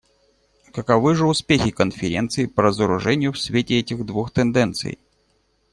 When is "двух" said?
4.03-4.31